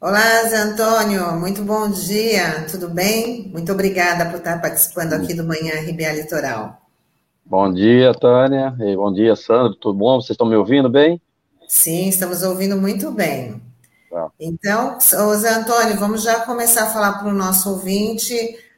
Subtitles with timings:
[0.00, 3.48] Olá, Zé Antônio, muito bom dia, tudo bem?
[3.48, 6.85] Muito obrigada por estar participando aqui do Manhã RBA Litoral.
[7.48, 10.20] Bom dia, Tânia, e bom dia, Sandro, tudo bom?
[10.20, 11.22] Vocês estão me ouvindo bem?
[11.68, 13.62] Sim, estamos ouvindo muito bem.
[14.10, 14.28] Tá.
[14.40, 18.34] Então, Zé Antônio, vamos já começar a falar para o nosso ouvinte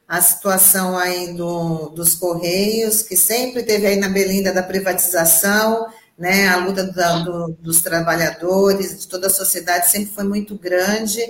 [0.06, 5.87] a situação aí do, dos Correios, que sempre teve aí na Belinda da privatização,
[6.19, 6.48] né?
[6.48, 11.20] A luta do, dos trabalhadores, de toda a sociedade sempre foi muito grande.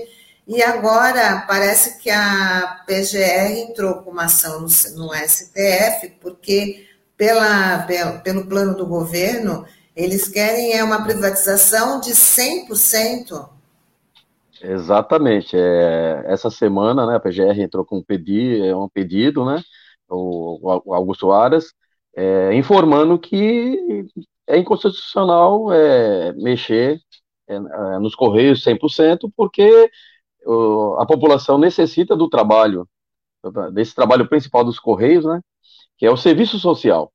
[0.45, 7.83] E agora parece que a PGR entrou com uma ação no, no STF, porque pela,
[7.83, 13.51] pela, pelo plano do governo, eles querem é uma privatização de 100%.
[14.63, 15.57] Exatamente.
[15.57, 19.61] É, essa semana, né, a PGR entrou com um pedido, é um pedido, né,
[20.09, 21.75] o, o Augusto Aras,
[22.17, 24.07] é, informando que
[24.47, 27.01] é inconstitucional é, mexer
[27.49, 29.91] é, é nos Correios 100%, porque
[30.99, 32.89] a população necessita do trabalho,
[33.73, 35.41] desse trabalho principal dos Correios, né,
[35.99, 37.13] que é o serviço social.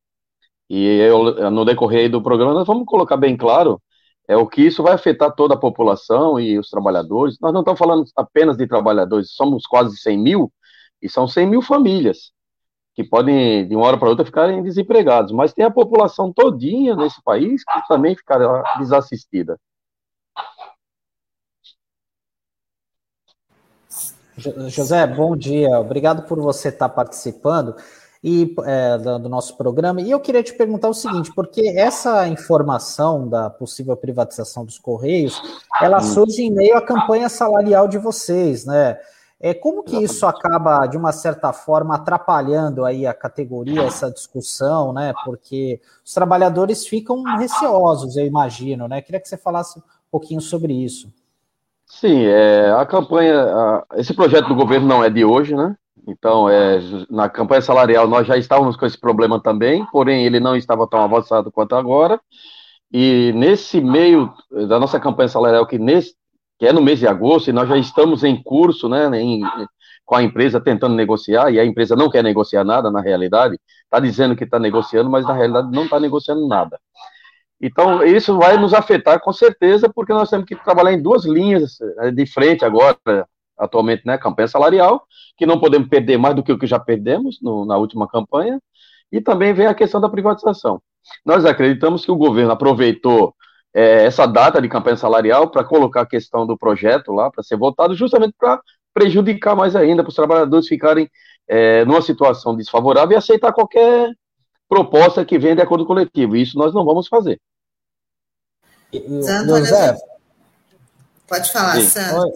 [0.69, 3.81] E eu, no decorrer do programa, nós vamos colocar bem claro
[4.27, 7.37] é o que isso vai afetar toda a população e os trabalhadores.
[7.41, 10.53] Nós não estamos falando apenas de trabalhadores, somos quase 100 mil,
[11.01, 12.31] e são 100 mil famílias
[12.95, 15.31] que podem, de uma hora para outra, ficarem desempregados.
[15.31, 19.59] Mas tem a população todinha nesse país que também ficará desassistida.
[24.37, 25.79] José, bom dia.
[25.79, 27.75] Obrigado por você estar participando
[28.23, 30.01] e é, do nosso programa.
[30.01, 35.41] E eu queria te perguntar o seguinte, porque essa informação da possível privatização dos Correios,
[35.81, 38.97] ela surge em meio à campanha salarial de vocês, né?
[39.41, 44.93] É, como que isso acaba, de uma certa forma, atrapalhando aí a categoria, essa discussão,
[44.93, 45.13] né?
[45.25, 49.01] Porque os trabalhadores ficam receosos, eu imagino, né?
[49.01, 51.11] Queria que você falasse um pouquinho sobre isso.
[51.85, 55.75] Sim, é, a campanha, a, esse projeto do governo não é de hoje, né?
[56.07, 60.55] Então, é, na campanha salarial nós já estávamos com esse problema também, porém ele não
[60.55, 62.19] estava tão avançado quanto agora.
[62.91, 64.33] E nesse meio
[64.67, 66.13] da nossa campanha salarial, que nesse,
[66.59, 69.41] que é no mês de agosto, e nós já estamos em curso, né, em,
[70.05, 73.99] com a empresa tentando negociar, e a empresa não quer negociar nada, na realidade, está
[73.99, 76.79] dizendo que está negociando, mas na realidade não está negociando nada.
[77.59, 81.79] Então, isso vai nos afetar com certeza, porque nós temos que trabalhar em duas linhas
[81.99, 82.97] eh, de frente agora,
[83.63, 85.05] atualmente, né, campanha salarial,
[85.37, 88.59] que não podemos perder mais do que o que já perdemos no, na última campanha,
[89.11, 90.81] e também vem a questão da privatização.
[91.25, 93.35] Nós acreditamos que o governo aproveitou
[93.73, 97.57] é, essa data de campanha salarial para colocar a questão do projeto lá para ser
[97.57, 98.61] votado, justamente para
[98.93, 101.09] prejudicar mais ainda, para os trabalhadores ficarem
[101.47, 104.11] é, numa situação desfavorável e aceitar qualquer
[104.69, 106.35] proposta que venha de acordo coletivo.
[106.35, 107.39] Isso nós não vamos fazer.
[109.59, 109.97] José,
[111.27, 112.31] pode falar, Sandro.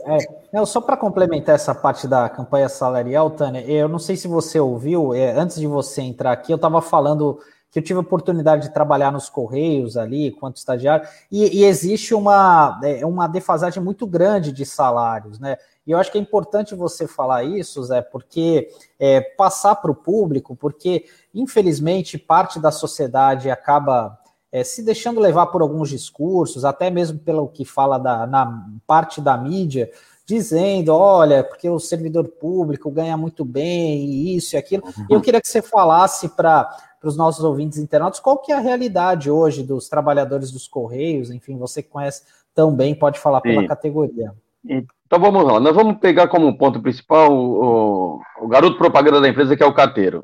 [0.53, 4.59] É, só para complementar essa parte da campanha salarial, Tânia, eu não sei se você
[4.59, 7.39] ouviu, é, antes de você entrar aqui, eu estava falando
[7.69, 12.13] que eu tive a oportunidade de trabalhar nos Correios ali, quanto estagiário, e, e, existe
[12.13, 15.57] uma, é, uma defasagem muito grande de salários, né?
[15.85, 18.69] E eu acho que é importante você falar isso, Zé, porque
[18.99, 24.17] é, passar para o público, porque infelizmente parte da sociedade acaba
[24.51, 29.19] é, se deixando levar por alguns discursos, até mesmo pelo que fala da, na parte
[29.19, 29.91] da mídia,
[30.25, 34.83] dizendo, olha, porque o servidor público ganha muito bem, e isso e aquilo.
[34.85, 35.05] Uhum.
[35.09, 36.69] Eu queria que você falasse para
[37.03, 41.31] os nossos ouvintes internautas, qual que é a realidade hoje dos trabalhadores dos Correios?
[41.31, 43.49] Enfim, você que conhece tão bem, pode falar Sim.
[43.49, 44.33] pela categoria.
[44.65, 49.55] Então vamos lá, nós vamos pegar como ponto principal o, o garoto propaganda da empresa,
[49.55, 50.23] que é o carteiro.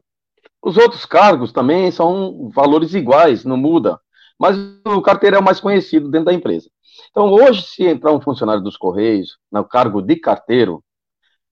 [0.62, 4.00] Os outros cargos também são valores iguais, não muda,
[4.44, 6.70] mas o carteiro é o mais conhecido dentro da empresa.
[7.12, 10.84] Então, hoje, se entrar um funcionário dos Correios no cargo de carteiro,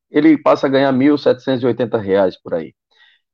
[0.09, 2.73] ele passa a ganhar R$ 1.780 por aí.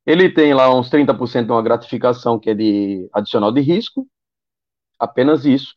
[0.06, 4.08] Ele tem lá uns 30% de uma gratificação que é de adicional de risco,
[5.00, 5.74] apenas isso.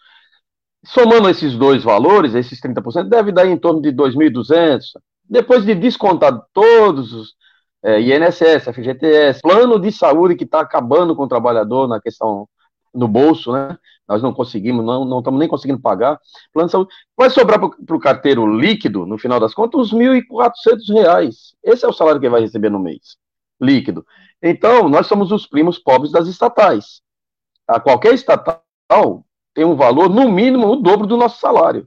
[0.84, 4.88] Somando esses dois valores, esses 30%, deve dar em torno de 2.200.
[5.24, 7.34] Depois de descontar todos os
[7.82, 12.46] é, INSS, FGTS, plano de saúde que está acabando com o trabalhador na questão
[12.94, 13.78] no bolso, né?
[14.08, 16.18] Nós não conseguimos, não, não estamos nem conseguindo pagar.
[16.52, 16.92] Plano de saúde.
[17.16, 21.54] Vai sobrar para o carteiro líquido, no final das contas, uns R$ 1.400.
[21.62, 23.16] Esse é o salário que ele vai receber no mês
[23.60, 24.04] líquido.
[24.42, 27.02] Então, nós somos os primos pobres das estatais.
[27.68, 28.64] A qualquer estatal,
[29.54, 31.86] tem um valor, no mínimo, o dobro do nosso salário.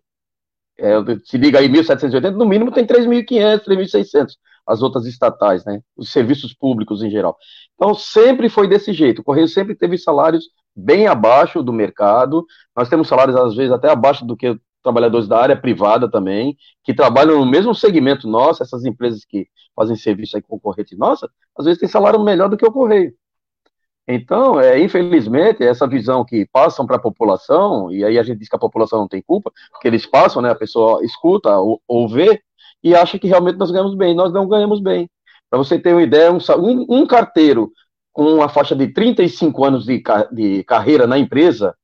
[0.77, 0.93] É,
[1.25, 5.81] se liga aí, 1.780, no mínimo tem 3.500, 3.600, as outras estatais, né?
[5.95, 7.37] Os serviços públicos em geral.
[7.75, 9.19] Então, sempre foi desse jeito.
[9.19, 12.45] O Correio sempre teve salários bem abaixo do mercado.
[12.75, 16.93] Nós temos salários, às vezes, até abaixo do que trabalhadores da área privada também, que
[16.93, 21.79] trabalham no mesmo segmento nosso, essas empresas que fazem serviço aí concorrente nossa, às vezes
[21.79, 23.13] tem salário melhor do que o Correio.
[24.05, 28.49] Então, é, infelizmente, essa visão que passam para a população, e aí a gente diz
[28.49, 32.09] que a população não tem culpa, porque eles passam, né, a pessoa escuta ou, ou
[32.09, 32.41] vê,
[32.83, 34.13] e acha que realmente nós ganhamos bem.
[34.13, 35.09] Nós não ganhamos bem.
[35.49, 37.71] Para você ter uma ideia, um, um, carteiro
[38.13, 40.01] com uma faixa de 35 anos de,
[40.31, 41.75] de carreira na empresa,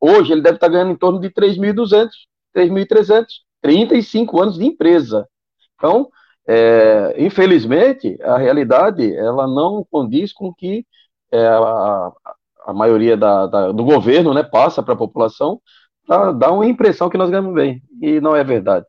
[0.00, 2.08] hoje ele deve estar ganhando em torno de 3.200,
[2.54, 3.26] 3.300,
[3.62, 5.26] 35 anos de empresa.
[5.76, 6.10] Então,
[6.46, 10.84] é, infelizmente, a realidade ela não condiz com que
[11.30, 12.12] é, a,
[12.66, 15.60] a, maioria da, da, do governo né, passa para a população
[16.06, 17.82] para dar uma impressão que nós ganhamos bem.
[18.00, 18.86] E não é verdade.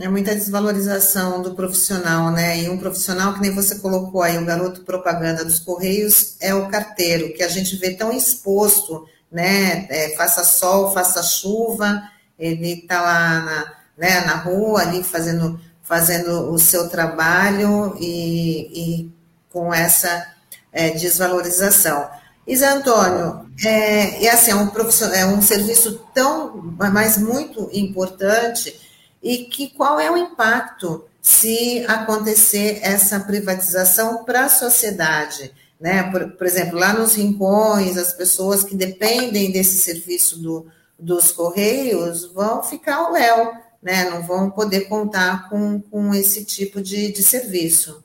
[0.00, 2.62] É muita desvalorização do profissional, né?
[2.62, 6.68] E um profissional que nem você colocou aí, o garoto propaganda dos Correios, é o
[6.68, 9.86] carteiro, que a gente vê tão exposto, né?
[9.90, 12.02] É, faça sol, faça chuva,
[12.38, 19.12] ele está lá na, né, na rua ali fazendo, fazendo o seu trabalho e, e
[19.52, 20.28] com essa
[20.72, 22.08] é, desvalorização.
[22.46, 24.70] Isa Antônio, é, é assim, é um,
[25.12, 28.88] é um serviço tão, mas muito importante
[29.22, 35.52] e que qual é o impacto se acontecer essa privatização para a sociedade.
[35.78, 36.02] Né?
[36.10, 40.66] Por, por, exemplo, lá nos rincões, as pessoas que dependem desse serviço do,
[40.98, 43.52] dos Correios vão ficar ao léu,
[43.82, 44.08] né?
[44.10, 48.02] não vão poder contar com, com esse tipo de, de serviço.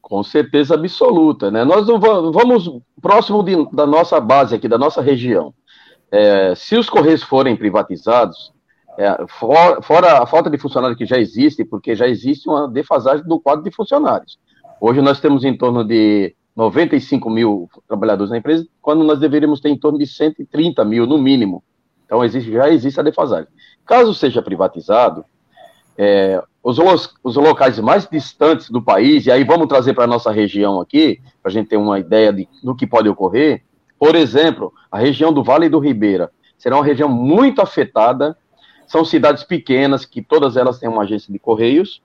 [0.00, 1.50] Com certeza absoluta.
[1.50, 1.64] Né?
[1.64, 5.52] Nós vamos, vamos próximo de, da nossa base aqui, da nossa região.
[6.10, 8.53] É, se os Correios forem privatizados,
[8.98, 13.26] é, for, fora a falta de funcionário que já existe, porque já existe uma defasagem
[13.26, 14.38] do quadro de funcionários.
[14.80, 19.70] Hoje nós temos em torno de 95 mil trabalhadores na empresa, quando nós deveríamos ter
[19.70, 21.62] em torno de 130 mil, no mínimo.
[22.06, 23.48] Então existe, já existe a defasagem.
[23.84, 25.24] Caso seja privatizado,
[25.98, 26.78] é, os,
[27.22, 31.20] os, locais mais distantes do país, e aí vamos trazer para a nossa região aqui,
[31.42, 33.62] para a gente ter uma ideia de, do que pode ocorrer,
[33.98, 38.36] por exemplo, a região do Vale do Ribeira será uma região muito afetada
[38.94, 42.00] são cidades pequenas, que todas elas têm uma agência de correios,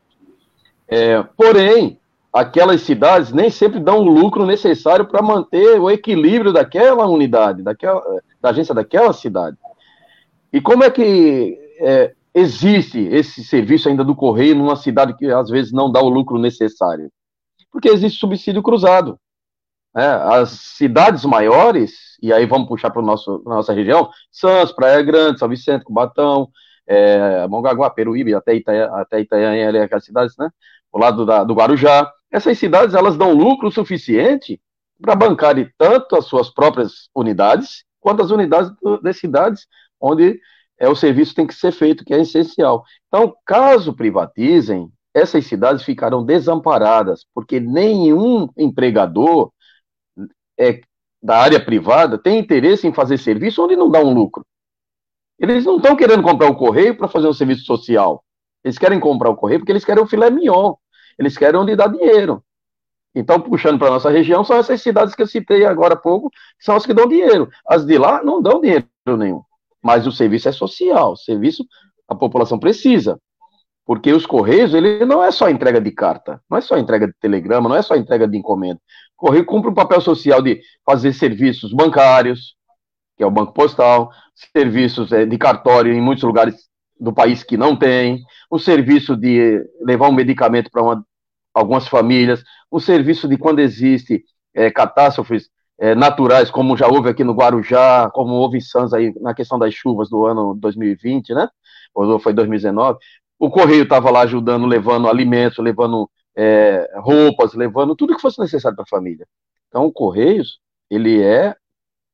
[0.88, 2.00] é, porém,
[2.34, 8.02] aquelas cidades nem sempre dão o lucro necessário para manter o equilíbrio daquela unidade, daquela,
[8.42, 9.56] da agência daquela cidade.
[10.52, 15.48] E como é que é, existe esse serviço ainda do correio numa cidade que às
[15.48, 17.12] vezes não dá o lucro necessário?
[17.72, 19.16] Porque existe subsídio cruzado.
[19.94, 20.08] Né?
[20.08, 25.86] As cidades maiores, e aí vamos puxar para nossa região, Santos, Praia Grande, São Vicente,
[25.86, 26.50] Cubatão,
[26.90, 30.50] é, Mongaguá, Peruíbe, até, Itaia, até Itanhaém, ali, aquelas cidades, né?
[30.92, 32.12] O lado da, do Guarujá.
[32.32, 34.60] Essas cidades, elas dão lucro suficiente
[35.00, 39.68] para bancarem tanto as suas próprias unidades, quanto as unidades do, das cidades
[40.02, 40.40] onde
[40.80, 42.84] é, o serviço tem que ser feito, que é essencial.
[43.08, 49.52] Então, caso privatizem, essas cidades ficarão desamparadas, porque nenhum empregador
[50.60, 50.82] é,
[51.22, 54.44] da área privada tem interesse em fazer serviço onde não dá um lucro.
[55.40, 58.24] Eles não estão querendo comprar o correio para fazer um serviço social.
[58.64, 60.74] Eles querem comprar o correio porque eles querem o filé mignon.
[61.18, 62.44] Eles querem onde dá dinheiro.
[63.16, 66.64] Então, puxando para nossa região, são essas cidades que eu citei agora há pouco, que
[66.64, 67.50] são as que dão dinheiro.
[67.68, 68.86] As de lá não dão dinheiro
[69.18, 69.42] nenhum.
[69.82, 71.14] Mas o serviço é social.
[71.14, 71.66] O serviço
[72.08, 73.20] a população precisa.
[73.86, 77.14] Porque os Correios, ele não é só entrega de carta, não é só entrega de
[77.20, 78.80] telegrama, não é só entrega de encomenda.
[79.18, 82.56] O Correio cumpre um papel social de fazer serviços bancários,
[83.20, 86.56] que é o Banco Postal, serviços é, de cartório em muitos lugares
[86.98, 91.04] do país que não tem, o serviço de levar um medicamento para
[91.54, 94.24] algumas famílias, o serviço de quando existe
[94.56, 99.14] é, catástrofes é, naturais, como já houve aqui no Guarujá, como houve em Santos aí
[99.20, 101.50] na questão das chuvas do ano 2020, né?
[101.94, 103.00] Ou foi 2019.
[103.38, 108.78] O Correio estava lá ajudando, levando alimentos, levando é, roupas, levando tudo que fosse necessário
[108.78, 109.28] para a família.
[109.68, 111.54] Então, o Correios, ele é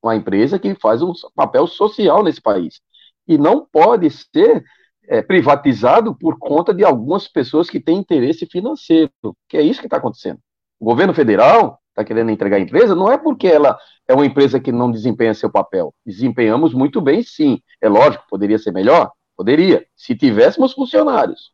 [0.08, 2.80] uma empresa que faz um papel social nesse país.
[3.28, 4.64] E não pode ser
[5.08, 9.12] é, privatizado por conta de algumas pessoas que têm interesse financeiro,
[9.48, 10.40] que é isso que está acontecendo.
[10.80, 14.60] O governo federal está querendo entregar a empresa, não é porque ela é uma empresa
[14.60, 15.94] que não desempenha seu papel.
[16.06, 17.60] Desempenhamos muito bem, sim.
[17.82, 19.12] É lógico, poderia ser melhor?
[19.36, 21.52] Poderia, se tivéssemos funcionários.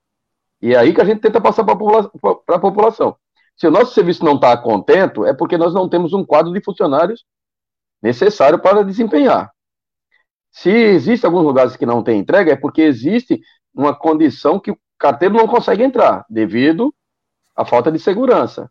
[0.62, 3.16] E é aí que a gente tenta passar para a população.
[3.56, 6.62] Se o nosso serviço não está contento, é porque nós não temos um quadro de
[6.64, 7.24] funcionários
[8.02, 9.52] necessário para desempenhar.
[10.52, 13.42] Se existe alguns lugares que não tem entrega, é porque existe
[13.74, 16.94] uma condição que o carteiro não consegue entrar, devido
[17.56, 18.70] à falta de segurança.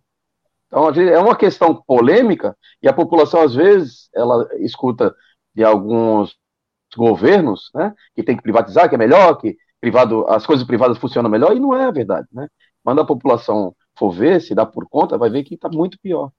[0.66, 5.14] Então, é uma questão polêmica e a população, às vezes, ela escuta
[5.54, 6.36] de alguns
[6.96, 11.30] governos, né, que tem que privatizar, que é melhor, que privado, as coisas privadas funcionam
[11.30, 12.46] melhor, e não é a verdade, né?
[12.84, 16.30] Quando a população for ver, se dá por conta, vai ver que está muito pior.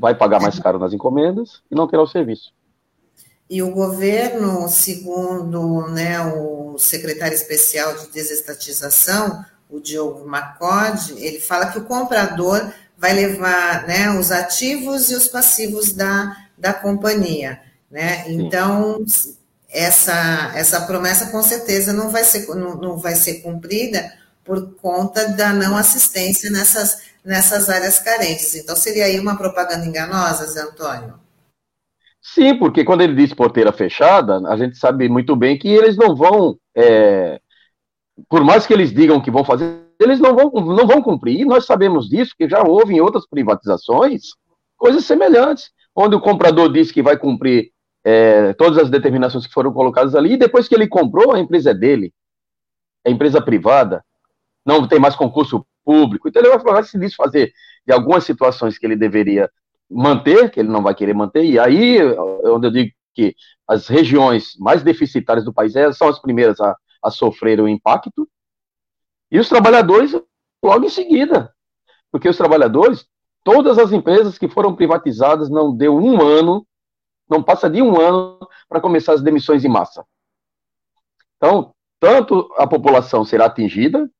[0.00, 2.52] Vai pagar mais caro nas encomendas e não terá o serviço.
[3.48, 11.66] E o governo, segundo né, o secretário especial de desestatização, o Diogo Macode, ele fala
[11.66, 17.60] que o comprador vai levar né, os ativos e os passivos da, da companhia.
[17.90, 18.24] Né?
[18.28, 19.04] Então,
[19.68, 24.12] essa, essa promessa com certeza não vai, ser, não, não vai ser cumprida
[24.44, 28.54] por conta da não assistência nessas, nessas áreas carentes.
[28.54, 31.14] Então, seria aí uma propaganda enganosa, Zé Antônio?
[32.22, 36.14] Sim, porque quando ele diz porteira fechada, a gente sabe muito bem que eles não
[36.14, 37.40] vão, é,
[38.28, 41.40] por mais que eles digam que vão fazer, eles não vão, não vão cumprir.
[41.40, 44.30] E nós sabemos disso, que já houve em outras privatizações
[44.76, 47.70] coisas semelhantes, onde o comprador disse que vai cumprir
[48.04, 51.70] é, todas as determinações que foram colocadas ali, e depois que ele comprou, a empresa
[51.70, 52.12] é dele,
[53.04, 54.02] é empresa privada,
[54.78, 57.52] não tem mais concurso público, então ele vai, vai se desfazer
[57.86, 59.50] de algumas situações que ele deveria
[59.90, 63.34] manter, que ele não vai querer manter, e aí é onde eu digo que
[63.66, 68.28] as regiões mais deficitárias do país são as primeiras a, a sofrer o impacto,
[69.30, 70.12] e os trabalhadores
[70.62, 71.52] logo em seguida,
[72.12, 73.06] porque os trabalhadores,
[73.42, 76.66] todas as empresas que foram privatizadas, não deu um ano,
[77.28, 80.04] não passa de um ano para começar as demissões em massa.
[81.36, 84.10] Então, tanto a população será atingida,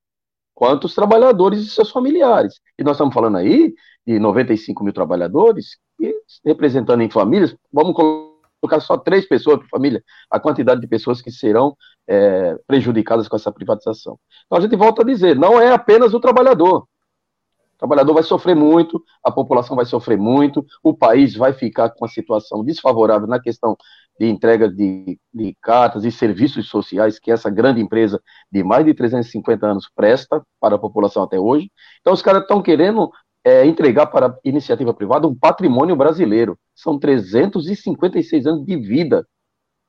[0.61, 2.61] quanto os trabalhadores e seus familiares.
[2.79, 3.73] E nós estamos falando aí
[4.07, 6.15] de 95 mil trabalhadores, e
[6.45, 11.31] representando em famílias, vamos colocar só três pessoas por família, a quantidade de pessoas que
[11.31, 11.75] serão
[12.07, 14.19] é, prejudicadas com essa privatização.
[14.45, 16.81] Então a gente volta a dizer, não é apenas o trabalhador.
[16.81, 22.05] O trabalhador vai sofrer muito, a população vai sofrer muito, o país vai ficar com
[22.05, 23.79] uma situação desfavorável na questão
[24.21, 28.21] de entrega de, de, cartas e serviços sociais que essa grande empresa
[28.53, 31.73] de mais de 350 anos presta para a população até hoje.
[32.03, 33.11] Então, os caras estão querendo
[33.43, 36.59] é, entregar para a iniciativa privada um patrimônio brasileiro.
[36.75, 39.27] São 356 anos de vida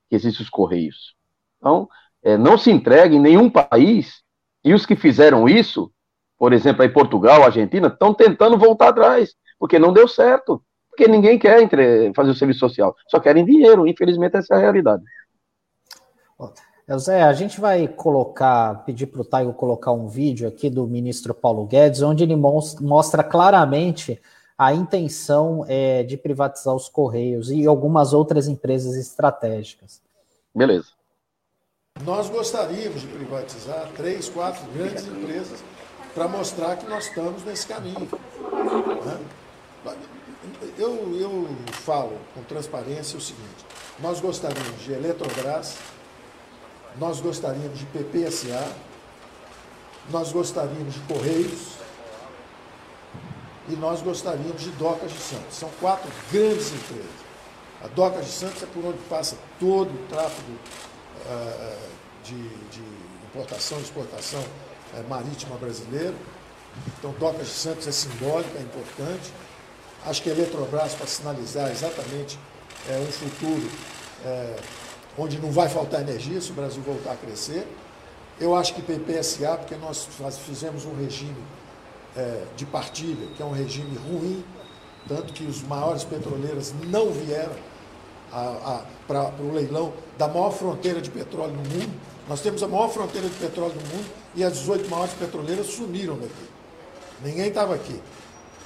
[0.08, 1.14] que existem os Correios.
[1.58, 1.86] Então,
[2.22, 4.22] é, não se entrega em nenhum país,
[4.64, 5.92] e os que fizeram isso,
[6.38, 10.64] por exemplo, aí Portugal, Argentina, estão tentando voltar atrás, porque não deu certo.
[10.92, 13.86] Porque ninguém quer entre, fazer o serviço social, só querem dinheiro.
[13.86, 15.02] Infelizmente, essa é a realidade.
[16.98, 21.32] Zé, a gente vai colocar, pedir para o Taigo colocar um vídeo aqui do ministro
[21.32, 24.20] Paulo Guedes, onde ele mostra claramente
[24.58, 30.02] a intenção é, de privatizar os Correios e algumas outras empresas estratégicas.
[30.54, 30.88] Beleza.
[32.04, 35.64] Nós gostaríamos de privatizar três, quatro grandes empresas
[36.14, 38.00] para mostrar que nós estamos nesse caminho.
[38.00, 39.20] Né?
[40.78, 43.66] Eu, eu falo com transparência o seguinte:
[43.98, 45.76] nós gostaríamos de Eletrobras,
[46.98, 48.72] nós gostaríamos de PPSA,
[50.10, 51.72] nós gostaríamos de Correios
[53.68, 55.56] e nós gostaríamos de Docas de Santos.
[55.56, 57.22] São quatro grandes empresas.
[57.82, 60.52] A Docas de Santos é por onde passa todo o tráfego
[61.26, 61.88] uh,
[62.24, 62.82] de, de,
[63.26, 66.14] importação e exportação uh, marítima brasileiro.
[66.98, 69.32] Então, Docas de Santos é simbólica, é importante.
[70.04, 72.38] Acho que a Eletrobras, para sinalizar exatamente
[72.88, 73.70] é, um futuro
[74.24, 74.56] é,
[75.16, 77.66] onde não vai faltar energia se o Brasil voltar a crescer.
[78.40, 80.08] Eu acho que PPSA, porque nós
[80.44, 81.36] fizemos um regime
[82.16, 84.44] é, de partilha, que é um regime ruim,
[85.06, 87.54] tanto que os maiores petroleiras não vieram
[89.06, 91.92] para o leilão da maior fronteira de petróleo no mundo.
[92.28, 96.16] Nós temos a maior fronteira de petróleo no mundo e as 18 maiores petroleiras sumiram
[96.16, 96.48] daqui.
[97.22, 98.00] Ninguém estava aqui.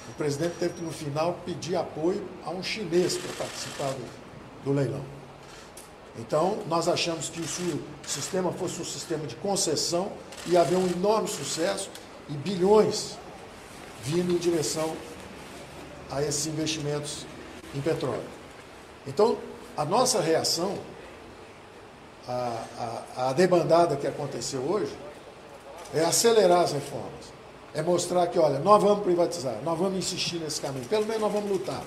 [0.09, 4.73] O presidente teve que, no final, pedir apoio a um chinês para participar do, do
[4.73, 5.03] leilão.
[6.19, 10.11] Então, nós achamos que o sistema fosse um sistema de concessão,
[10.47, 11.91] ia haver um enorme sucesso
[12.29, 13.19] e bilhões
[14.03, 14.97] vindo em direção
[16.11, 17.27] a esses investimentos
[17.75, 18.23] em petróleo.
[19.07, 19.37] Então,
[19.77, 20.79] a nossa reação
[22.27, 24.97] à, à, à debandada que aconteceu hoje
[25.95, 27.36] é acelerar as reformas.
[27.77, 31.33] É mostrar que, olha, nós vamos privatizar, nós vamos insistir nesse caminho, pelo menos nós
[31.33, 31.83] vamos lutar.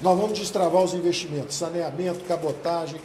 [0.00, 3.00] Nós vamos destravar os investimentos, saneamento, cabotagem,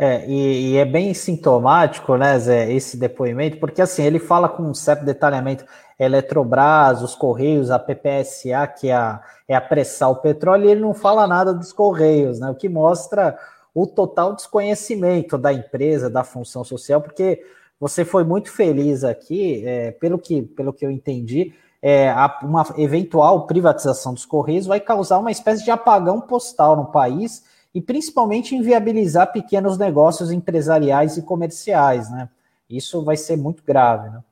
[0.00, 4.62] é, e, e, é bem sintomático, né, Zé, esse depoimento, porque assim, ele fala com
[4.62, 5.64] um certo detalhamento,
[5.98, 10.82] Eletrobras, os Correios, a PPSA, que é a, é a pressar o petróleo, e ele
[10.82, 13.36] não fala nada dos Correios, né, o que mostra
[13.74, 17.42] o total desconhecimento da empresa, da função social, porque
[17.80, 23.46] você foi muito feliz aqui, é, pelo, que, pelo que eu entendi, é, uma eventual
[23.46, 29.32] privatização dos Correios vai causar uma espécie de apagão postal no país e principalmente inviabilizar
[29.32, 32.28] pequenos negócios empresariais e comerciais, né?
[32.68, 34.22] Isso vai ser muito grave, né?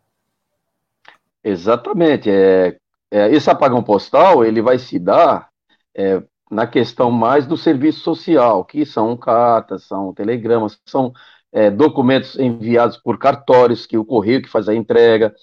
[1.45, 2.29] Exatamente.
[2.29, 2.77] É,
[3.11, 5.49] é, esse apagão postal ele vai se dar
[5.95, 11.13] é, na questão mais do serviço social, que são cartas, são telegramas, são
[11.53, 15.35] é, documentos enviados por cartórios, que o correio que faz a entrega,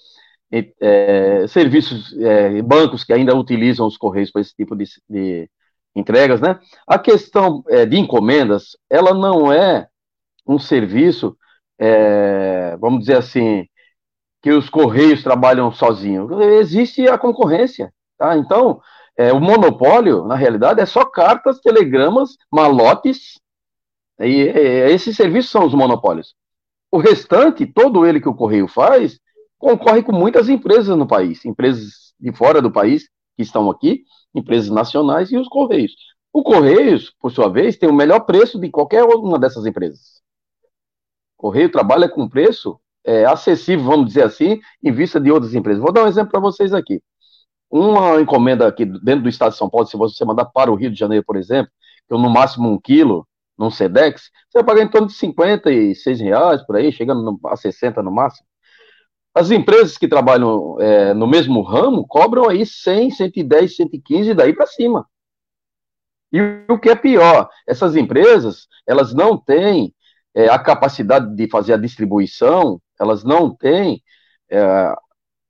[0.80, 5.50] é, serviços, é, bancos que ainda utilizam os correios para esse tipo de, de,
[5.94, 6.58] entregas, né?
[6.86, 9.88] A questão é, de encomendas, ela não é
[10.46, 11.36] um serviço,
[11.78, 13.66] é, vamos dizer assim,
[14.42, 16.30] que os correios trabalham sozinhos.
[16.60, 18.36] Existe a concorrência, tá?
[18.36, 18.80] Então,
[19.16, 23.40] é, o monopólio, na realidade, é só cartas, telegramas, malotes,
[24.20, 26.34] e, e esses serviços são os monopólios.
[26.90, 29.18] O restante, todo ele que o correio faz,
[29.58, 34.04] concorre com muitas empresas no país, empresas de fora do país que estão aqui,
[34.34, 35.92] empresas nacionais e os Correios.
[36.32, 40.20] O Correios, por sua vez, tem o melhor preço de qualquer uma dessas empresas.
[41.38, 45.82] O Correio trabalha com preço é, acessível, vamos dizer assim, em vista de outras empresas.
[45.82, 47.02] Vou dar um exemplo para vocês aqui.
[47.70, 50.90] Uma encomenda aqui dentro do estado de São Paulo, se você mandar para o Rio
[50.90, 51.70] de Janeiro, por exemplo,
[52.08, 53.26] que no máximo um quilo,
[53.58, 58.02] num SEDEX, você vai pagar em torno de 56 reais, por aí, chegando a 60
[58.02, 58.46] no máximo.
[59.34, 64.52] As empresas que trabalham é, no mesmo ramo cobram aí 100, 110, 115 e daí
[64.52, 65.08] para cima.
[66.32, 69.94] E o que é pior, essas empresas, elas não têm
[70.34, 74.02] é, a capacidade de fazer a distribuição, elas não têm
[74.50, 74.94] é,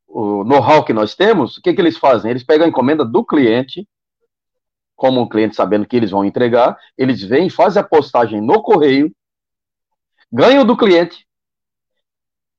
[0.07, 2.31] o know-how que nós temos, o que, que eles fazem?
[2.31, 3.87] Eles pegam a encomenda do cliente,
[4.97, 9.13] como o cliente sabendo que eles vão entregar, eles vêm, fazem a postagem no correio,
[10.33, 11.27] ganham do cliente,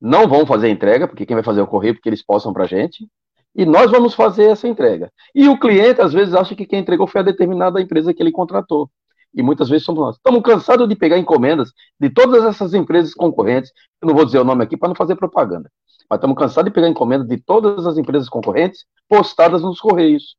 [0.00, 2.52] não vão fazer a entrega, porque quem vai fazer é o correio, porque eles possam
[2.52, 3.08] para a gente,
[3.54, 5.10] e nós vamos fazer essa entrega.
[5.34, 8.30] E o cliente, às vezes, acha que quem entregou foi a determinada empresa que ele
[8.30, 8.90] contratou.
[9.34, 10.16] E muitas vezes somos nós.
[10.16, 13.72] Estamos cansados de pegar encomendas de todas essas empresas concorrentes.
[14.00, 15.70] Eu não vou dizer o nome aqui para não fazer propaganda.
[16.08, 20.36] Mas estamos cansados de pegar encomendas de todas as empresas concorrentes postadas nos correios.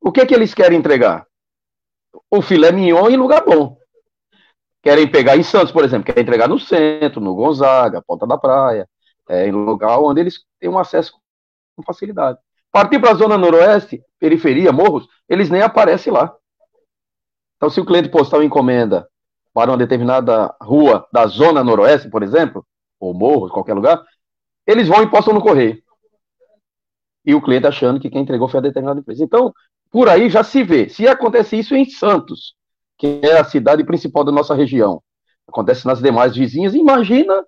[0.00, 1.26] O que é que eles querem entregar?
[2.30, 3.76] O filé mignon em lugar bom
[4.82, 8.88] querem pegar em Santos, por exemplo, querem entregar no centro, no Gonzaga, Ponta da Praia,
[9.28, 11.12] é, em lugar onde eles têm um acesso
[11.76, 12.38] com facilidade.
[12.70, 16.34] Partir para a zona noroeste, periferia, morros, eles nem aparecem lá.
[17.56, 19.08] Então, se o cliente postar uma encomenda
[19.52, 22.64] para uma determinada rua da zona noroeste, por exemplo,
[23.00, 24.02] ou morros, qualquer lugar,
[24.66, 25.82] eles vão e postam no correio.
[27.24, 29.24] E o cliente achando que quem entregou foi a determinada empresa.
[29.24, 29.52] Então,
[29.90, 30.88] por aí já se vê.
[30.88, 32.54] Se acontece isso em Santos,
[32.96, 35.02] que é a cidade principal da nossa região.
[35.46, 36.74] Acontece nas demais vizinhas.
[36.74, 37.44] Imagina,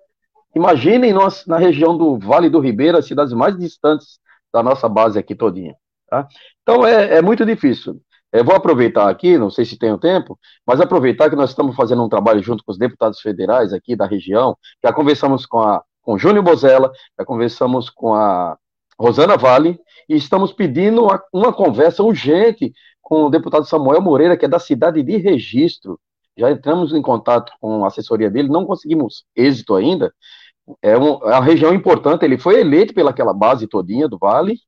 [0.55, 4.19] imaginem nós, na região do Vale do Ribeira, as cidades mais distantes
[4.51, 5.75] da nossa base aqui todinha.
[6.09, 6.27] Tá?
[6.61, 8.01] Então é, é muito difícil.
[8.33, 12.03] Eu vou aproveitar aqui, não sei se tenho tempo, mas aproveitar que nós estamos fazendo
[12.03, 16.17] um trabalho junto com os deputados federais aqui da região, já conversamos com a com
[16.17, 18.57] Júnior Bozella, já conversamos com a
[19.01, 24.45] Rosana Vale, e estamos pedindo uma, uma conversa urgente com o deputado Samuel Moreira, que
[24.45, 25.99] é da cidade de Registro.
[26.37, 30.13] Já entramos em contato com a assessoria dele, não conseguimos êxito ainda.
[30.83, 34.59] É, um, é uma região importante, ele foi eleito pelaquela base todinha do Vale,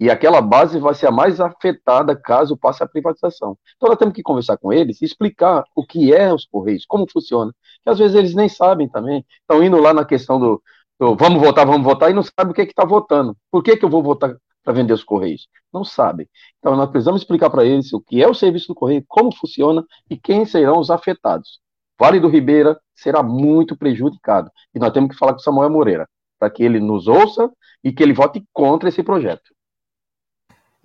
[0.00, 3.56] e aquela base vai ser a mais afetada caso passe a privatização.
[3.76, 7.06] Então nós temos que conversar com eles e explicar o que é os Correios, como
[7.08, 9.24] funciona, que às vezes eles nem sabem também.
[9.42, 10.62] Estão indo lá na questão do,
[10.98, 13.36] do vamos votar, vamos votar, e não sabem o que é está votando.
[13.50, 15.48] Por que, que eu vou votar para vender os Correios?
[15.72, 16.28] Não sabem.
[16.58, 19.84] Então, nós precisamos explicar para eles o que é o serviço do Correio, como funciona
[20.08, 21.60] e quem serão os afetados.
[21.98, 24.50] Vale do Ribeira será muito prejudicado.
[24.74, 27.50] E nós temos que falar com Samuel Moreira, para que ele nos ouça
[27.82, 29.53] e que ele vote contra esse projeto.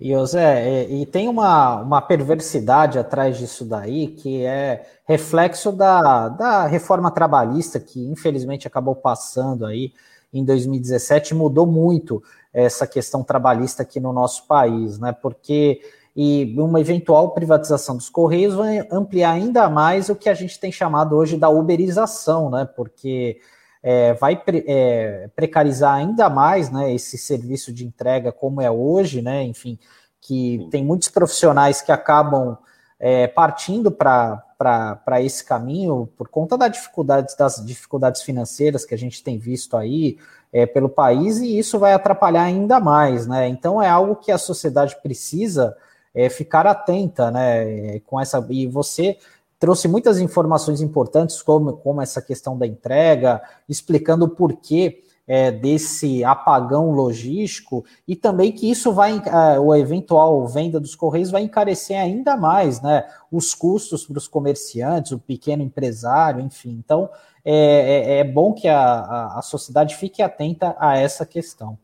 [0.00, 6.28] E, José, e, e tem uma, uma perversidade atrás disso daí, que é reflexo da,
[6.30, 9.92] da reforma trabalhista, que infelizmente acabou passando aí
[10.32, 15.12] em 2017, mudou muito essa questão trabalhista aqui no nosso país, né?
[15.12, 15.80] Porque
[16.16, 20.72] e uma eventual privatização dos Correios vai ampliar ainda mais o que a gente tem
[20.72, 22.68] chamado hoje da uberização, né?
[22.76, 23.38] Porque
[23.82, 29.22] é, vai pre, é, precarizar ainda mais né, esse serviço de entrega como é hoje,
[29.22, 29.42] né?
[29.42, 29.78] Enfim,
[30.20, 32.58] que tem muitos profissionais que acabam
[32.98, 34.44] é, partindo para
[35.22, 40.18] esse caminho por conta das dificuldades, das dificuldades financeiras que a gente tem visto aí,
[40.52, 43.48] é, pelo país e isso vai atrapalhar ainda mais, né?
[43.48, 45.74] Então é algo que a sociedade precisa
[46.14, 48.00] é, ficar atenta, né?
[48.00, 49.16] Com essa e você
[49.60, 56.24] trouxe muitas informações importantes, como, como essa questão da entrega, explicando o porquê é, desse
[56.24, 62.00] apagão logístico e também que isso vai, é, o eventual venda dos Correios vai encarecer
[62.00, 66.82] ainda mais né, os custos para os comerciantes, o pequeno empresário, enfim.
[66.84, 67.08] Então,
[67.44, 71.78] é, é, é bom que a, a, a sociedade fique atenta a essa questão.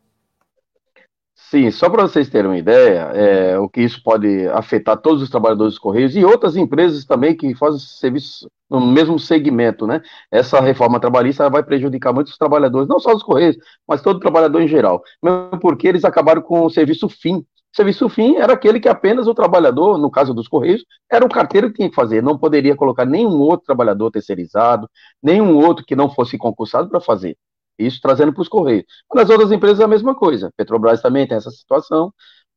[1.48, 5.30] Sim, só para vocês terem uma ideia, é, o que isso pode afetar todos os
[5.30, 10.02] trabalhadores dos Correios e outras empresas também que fazem serviço no mesmo segmento, né?
[10.28, 13.56] Essa reforma trabalhista vai prejudicar muitos trabalhadores, não só os Correios,
[13.86, 17.36] mas todo trabalhador em geral, mesmo porque eles acabaram com o serviço fim.
[17.36, 21.28] O serviço fim era aquele que apenas o trabalhador, no caso dos Correios, era o
[21.28, 24.88] carteiro que tinha que fazer, não poderia colocar nenhum outro trabalhador terceirizado,
[25.22, 27.36] nenhum outro que não fosse concursado para fazer.
[27.78, 28.84] Isso trazendo para os Correios.
[29.14, 30.52] Nas outras empresas a mesma coisa.
[30.56, 32.12] Petrobras também tem essa situação,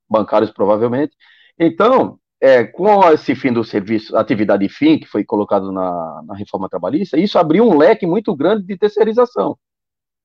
[0.10, 1.16] bancários provavelmente.
[1.58, 6.70] Então, é, com esse fim do serviço, atividade fim, que foi colocado na, na reforma
[6.70, 9.58] trabalhista, isso abriu um leque muito grande de terceirização.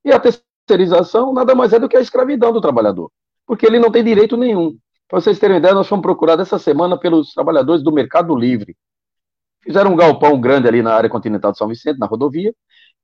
[0.05, 3.11] E a terceirização nada mais é do que a escravidão do trabalhador,
[3.47, 4.79] porque ele não tem direito nenhum.
[5.09, 8.77] Para vocês terem ideia, nós fomos procurados essa semana pelos trabalhadores do Mercado Livre.
[9.63, 12.55] Fizeram um galpão grande ali na área continental de São Vicente, na rodovia,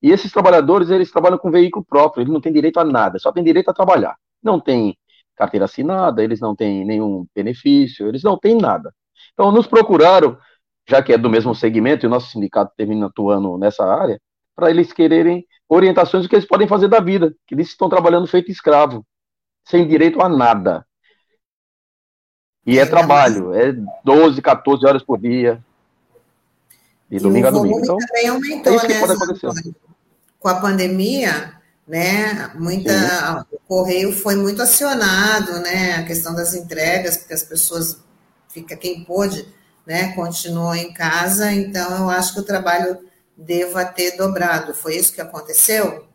[0.02, 3.30] e esses trabalhadores, eles trabalham com veículo próprio, eles não têm direito a nada, só
[3.30, 4.16] têm direito a trabalhar.
[4.42, 4.96] Não tem
[5.36, 8.94] carteira assinada, eles não têm nenhum benefício, eles não têm nada.
[9.32, 10.38] Então, nos procuraram,
[10.88, 14.20] já que é do mesmo segmento, e o nosso sindicato termina atuando nessa área,
[14.56, 18.26] para eles quererem orientações do que eles podem fazer da vida, que eles estão trabalhando
[18.26, 19.04] feito escravo,
[19.64, 20.84] sem direito a nada.
[22.66, 25.62] E é trabalho, é 12, 14 horas por dia,
[27.08, 27.80] de domingo a domingo.
[27.80, 29.72] Então, também aumentou, é né?
[30.40, 31.52] Com a pandemia,
[31.86, 32.50] né?
[32.56, 35.96] Muita, o correio foi muito acionado, né?
[35.96, 38.02] A questão das entregas, porque as pessoas
[38.48, 39.46] fica quem pôde,
[39.86, 40.12] né?
[40.14, 42.98] Continuou em casa, então eu acho que o trabalho
[43.36, 44.74] deva ter dobrado.
[44.74, 46.06] Foi isso que aconteceu?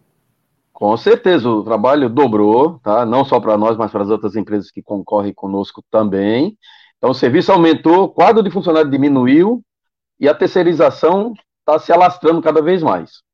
[0.73, 3.05] Com certeza, o trabalho dobrou, tá?
[3.05, 6.57] Não só para nós, mas para as outras empresas que concorrem conosco também.
[6.97, 9.63] Então, o serviço aumentou, o quadro de funcionário diminuiu,
[10.19, 13.24] e a terceirização está se alastrando cada vez mais.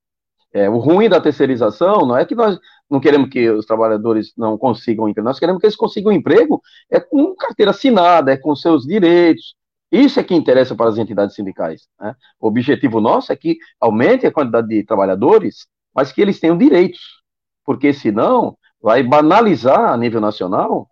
[0.53, 2.59] É, o ruim da terceirização não é que nós
[2.89, 6.99] não queremos que os trabalhadores não consigam emprego, nós queremos que eles consigam emprego é
[6.99, 9.55] com carteira assinada, é com seus direitos.
[9.91, 11.87] Isso é que interessa para as entidades sindicais.
[11.99, 12.15] Né?
[12.39, 17.21] O objetivo nosso é que aumente a quantidade de trabalhadores, mas que eles tenham direitos,
[17.65, 20.89] porque senão vai banalizar a nível nacional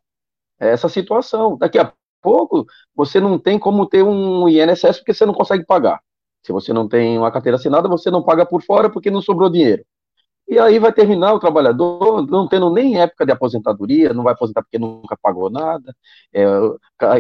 [0.60, 1.58] essa situação.
[1.58, 6.02] Daqui a pouco, você não tem como ter um INSS porque você não consegue pagar.
[6.44, 9.50] Se você não tem uma carteira assinada, você não paga por fora porque não sobrou
[9.50, 9.84] dinheiro.
[10.50, 14.64] E aí vai terminar o trabalhador não tendo nem época de aposentadoria, não vai aposentar
[14.64, 15.96] porque nunca pagou nada,
[16.34, 16.44] é,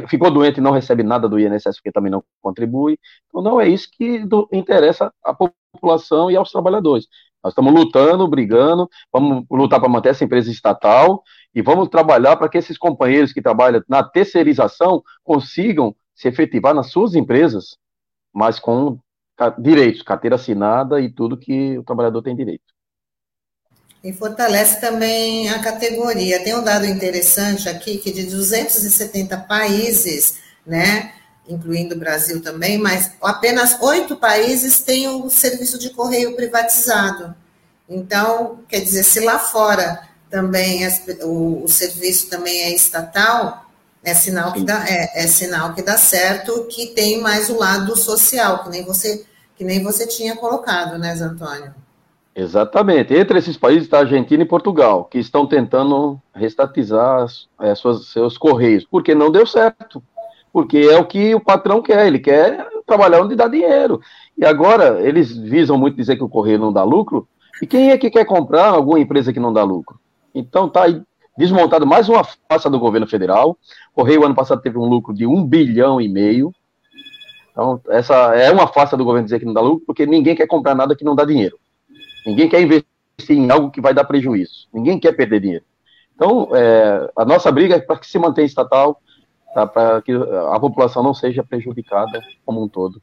[0.07, 2.97] ficou doente e não recebe nada do INSS porque também não contribui.
[3.27, 7.07] Então não é isso que do, interessa à população e aos trabalhadores.
[7.43, 12.49] Nós estamos lutando, brigando, vamos lutar para manter essa empresa estatal e vamos trabalhar para
[12.49, 17.77] que esses companheiros que trabalham na terceirização consigam se efetivar nas suas empresas,
[18.33, 18.97] mas com
[19.57, 22.63] direitos, carteira assinada e tudo que o trabalhador tem direito.
[24.03, 26.41] E fortalece também a categoria.
[26.43, 31.13] Tem um dado interessante aqui que de 270 países, né,
[31.47, 37.35] incluindo o Brasil também, mas apenas oito países têm o serviço de correio privatizado.
[37.89, 40.87] Então, quer dizer, se lá fora também
[41.23, 43.65] o, o, serviço também é estatal,
[44.03, 47.97] é sinal que dá, é, é, sinal que dá certo, que tem mais o lado
[47.97, 49.25] social, que nem você
[49.59, 51.75] que nem você tinha colocado, né, Zé Antônio?
[52.33, 53.13] Exatamente.
[53.13, 57.25] Entre esses países está Argentina e Portugal, que estão tentando restatizar
[57.59, 60.01] é, suas, seus correios, porque não deu certo.
[60.53, 63.99] Porque é o que o patrão quer, ele quer trabalhar onde dá dinheiro.
[64.37, 67.27] E agora, eles visam muito dizer que o correio não dá lucro,
[67.61, 69.99] e quem é que quer comprar alguma empresa que não dá lucro?
[70.33, 71.01] Então está aí
[71.37, 73.57] desmontado mais uma farsa do governo federal.
[73.93, 76.53] O Correio ano passado teve um lucro de um bilhão e meio.
[77.59, 80.47] Então, essa é uma farsa do governo dizer que não dá lucro, porque ninguém quer
[80.47, 81.59] comprar nada que não dá dinheiro.
[82.25, 82.87] Ninguém quer investir
[83.37, 84.69] em algo que vai dar prejuízo.
[84.73, 85.65] Ninguém quer perder dinheiro.
[86.15, 89.01] Então, é, a nossa briga é para que se mantenha estatal,
[89.53, 93.01] tá, para que a população não seja prejudicada como um todo.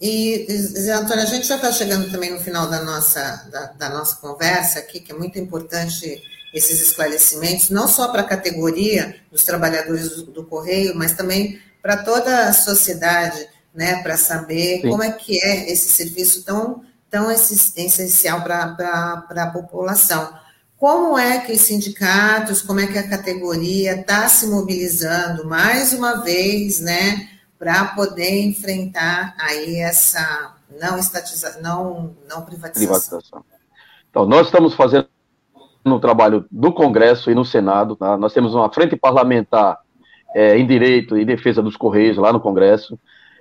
[0.00, 3.90] E, Zé Antônio, a gente já está chegando também no final da nossa, da, da,
[3.90, 6.22] nossa conversa aqui, que é muito importante
[6.54, 12.02] esses esclarecimentos, não só para a categoria dos trabalhadores do, do Correio, mas também para
[12.02, 14.90] toda a sociedade, né, para saber Sim.
[14.90, 20.32] como é que é esse serviço tão, tão essencial para a população.
[20.76, 26.22] Como é que os sindicatos, como é que a categoria está se mobilizando mais uma
[26.22, 33.18] vez, né, para poder enfrentar aí essa não estatização, não, não privatização.
[33.18, 33.44] privatização.
[34.08, 35.06] Então, nós estamos fazendo
[35.84, 38.16] no trabalho do Congresso e no Senado, tá?
[38.16, 39.78] nós temos uma frente parlamentar
[40.34, 42.98] é, em direito e defesa dos Correios lá no Congresso.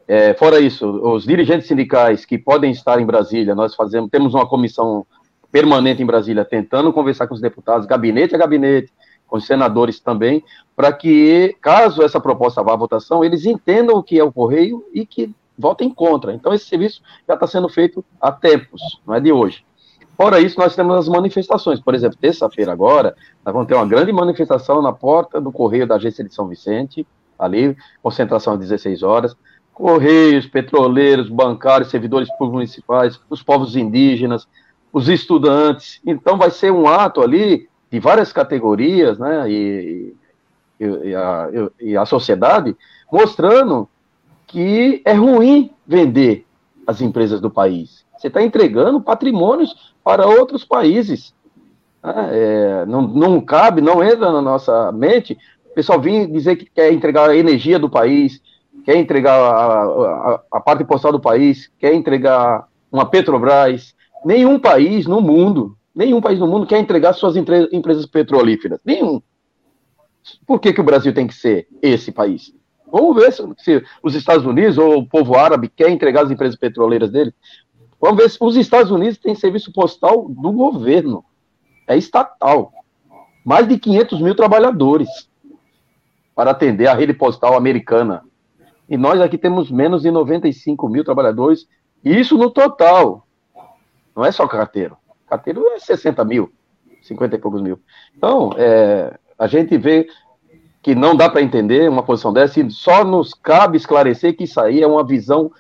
[0.08, 4.48] É, fora isso, os dirigentes sindicais que podem estar em Brasília, nós fazemos, temos uma
[4.48, 5.06] comissão
[5.52, 8.92] permanente em Brasília tentando conversar com os deputados, gabinete a gabinete,
[9.28, 10.44] com os senadores também,
[10.76, 14.84] para que, caso essa proposta vá à votação, eles entendam o que é o Correio
[14.92, 16.34] e que votem contra.
[16.34, 19.64] Então, esse serviço já está sendo feito há tempos, não é de hoje.
[20.20, 21.80] Fora isso, nós temos as manifestações.
[21.80, 25.96] Por exemplo, terça-feira agora, nós vamos ter uma grande manifestação na porta do Correio da
[25.96, 27.08] Agência de São Vicente,
[27.40, 29.34] ali, concentração às 16 horas.
[29.74, 34.46] Correios, petroleiros, bancários, servidores públicos municipais, os povos indígenas,
[34.92, 36.02] os estudantes.
[36.06, 40.14] Então, vai ser um ato ali de várias categorias, né, e,
[40.82, 42.76] e, e, a, e a sociedade,
[43.10, 43.88] mostrando
[44.48, 46.46] que é ruim vender
[46.86, 48.04] as empresas do país.
[48.18, 51.36] Você está entregando patrimônios para outros países.
[52.04, 52.30] Né?
[52.32, 55.38] É, não, não cabe, não entra na nossa mente
[55.70, 58.42] o pessoal vir dizer que quer entregar a energia do país,
[58.84, 63.94] quer entregar a, a, a parte postal do país, quer entregar uma Petrobras.
[64.26, 68.80] Nenhum país no mundo, nenhum país no mundo quer entregar suas empresas petrolíferas.
[68.84, 69.22] Nenhum.
[70.48, 72.52] Por que, que o Brasil tem que ser esse país?
[72.92, 76.56] Vamos ver se, se, os Estados Unidos ou o povo árabe quer entregar as empresas
[76.56, 77.32] petroleiras dele.
[78.00, 81.24] Vamos ver se os Estados Unidos têm serviço postal do governo.
[81.88, 82.72] É estatal.
[83.46, 85.10] Mais de 500 mil trabalhadores
[86.36, 88.24] para atender a rede postal americana.
[88.88, 91.68] E nós aqui temos menos de 95 mil trabalhadores.
[92.04, 93.28] Isso no total.
[94.16, 94.98] Não é só carteiro.
[95.28, 96.52] Carteiro é 60 mil,
[97.04, 97.80] 50 e poucos mil.
[98.18, 100.08] Então, é, a gente vê
[100.82, 104.60] que não dá para entender uma posição dessa e só nos cabe esclarecer que isso
[104.60, 105.52] aí é uma visão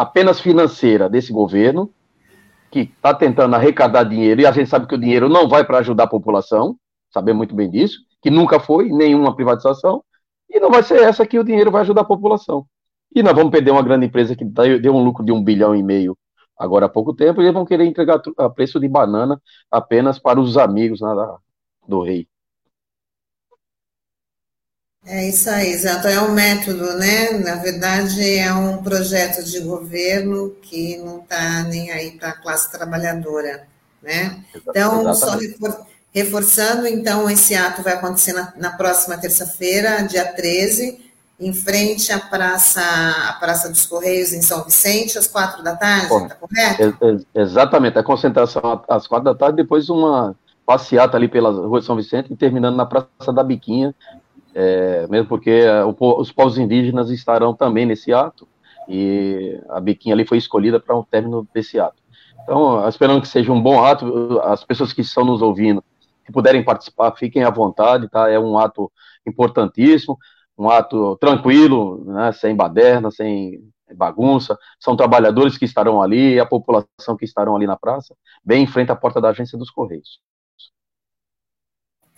[0.00, 1.92] apenas financeira desse governo,
[2.70, 5.78] que está tentando arrecadar dinheiro, e a gente sabe que o dinheiro não vai para
[5.78, 6.74] ajudar a população,
[7.12, 10.02] sabemos muito bem disso, que nunca foi nenhuma privatização,
[10.48, 12.64] e não vai ser essa que o dinheiro vai ajudar a população.
[13.14, 15.82] E nós vamos perder uma grande empresa que deu um lucro de um bilhão e
[15.82, 16.16] meio
[16.56, 19.38] agora há pouco tempo, e eles vão querer entregar a preço de banana
[19.70, 21.08] apenas para os amigos né,
[21.86, 22.26] do rei.
[25.06, 26.06] É isso aí, exato.
[26.06, 27.30] É um método, né?
[27.38, 32.70] Na verdade, é um projeto de governo que não está nem aí para a classe
[32.70, 33.66] trabalhadora,
[34.02, 34.44] né?
[34.54, 35.38] Então, só
[36.12, 42.18] reforçando, então, esse ato vai acontecer na, na próxima terça-feira, dia 13, em frente à
[42.18, 47.26] Praça, à Praça dos Correios, em São Vicente, às quatro da tarde, está correto?
[47.34, 50.36] exatamente, a concentração às quatro da tarde, depois uma
[50.66, 53.94] passeata ali pela Rua de São Vicente, e terminando na Praça da Biquinha,
[54.54, 58.48] é, mesmo porque é, os povos indígenas estarão também nesse ato,
[58.88, 62.02] e a biquinha ali foi escolhida para um término desse ato.
[62.42, 65.84] Então, esperando que seja um bom ato, as pessoas que estão nos ouvindo,
[66.24, 68.28] que puderem participar, fiquem à vontade, tá?
[68.28, 68.90] É um ato
[69.26, 70.18] importantíssimo,
[70.58, 72.32] um ato tranquilo, né?
[72.32, 73.60] sem baderna, sem
[73.94, 78.66] bagunça, são trabalhadores que estarão ali, a população que estarão ali na praça, bem em
[78.66, 80.20] frente à porta da agência dos Correios.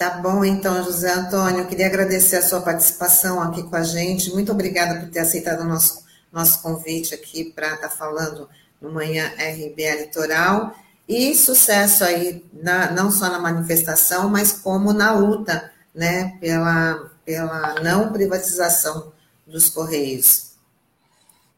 [0.02, 4.32] Tá bom, então, José Antônio, queria agradecer a sua participação aqui com a gente.
[4.32, 8.48] Muito obrigada por ter aceitado o nosso, nosso convite aqui para estar tá falando
[8.80, 10.74] no Manhã RBA Litoral.
[11.08, 17.76] E sucesso aí, na, não só na manifestação, mas como na luta né, pela, pela
[17.80, 19.12] não privatização
[19.46, 20.56] dos Correios.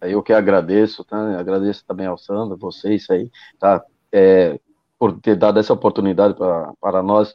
[0.02, 1.38] Eu que agradeço, tá?
[1.38, 3.82] agradeço também ao Sandro, vocês aí, tá?
[4.12, 4.60] É,
[4.98, 6.34] por ter dado essa oportunidade
[6.78, 7.34] para nós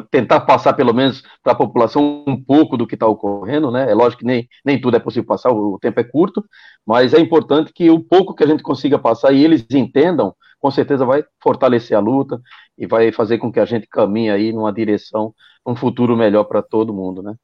[0.00, 3.90] tentar passar pelo menos para a população um pouco do que está ocorrendo, né?
[3.90, 6.44] É lógico que nem, nem tudo é possível passar, o tempo é curto,
[6.84, 10.70] mas é importante que o pouco que a gente consiga passar e eles entendam, com
[10.70, 12.40] certeza vai fortalecer a luta
[12.76, 16.62] e vai fazer com que a gente caminhe aí numa direção, um futuro melhor para
[16.62, 17.34] todo mundo, né?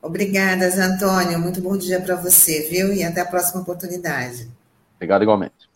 [0.00, 1.38] Obrigada, Antônio.
[1.38, 2.92] Muito bom dia para você, viu?
[2.92, 4.48] E até a próxima oportunidade.
[4.96, 5.67] Obrigado igualmente.